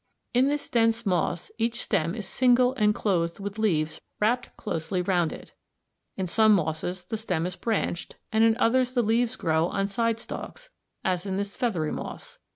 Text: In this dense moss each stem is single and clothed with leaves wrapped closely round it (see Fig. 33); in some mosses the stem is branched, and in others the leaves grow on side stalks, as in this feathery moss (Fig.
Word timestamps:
In 0.33 0.47
this 0.47 0.67
dense 0.67 1.05
moss 1.05 1.51
each 1.59 1.79
stem 1.83 2.15
is 2.15 2.25
single 2.25 2.73
and 2.73 2.95
clothed 2.95 3.39
with 3.39 3.59
leaves 3.59 4.01
wrapped 4.19 4.57
closely 4.57 4.99
round 5.03 5.31
it 5.31 5.49
(see 5.49 6.23
Fig. 6.23 6.23
33); 6.23 6.23
in 6.23 6.27
some 6.27 6.53
mosses 6.55 7.03
the 7.05 7.17
stem 7.17 7.45
is 7.45 7.55
branched, 7.55 8.17
and 8.33 8.43
in 8.43 8.57
others 8.57 8.93
the 8.95 9.03
leaves 9.03 9.35
grow 9.35 9.67
on 9.67 9.85
side 9.85 10.17
stalks, 10.19 10.71
as 11.03 11.27
in 11.27 11.35
this 11.35 11.55
feathery 11.55 11.91
moss 11.91 12.31
(Fig. 12.31 12.41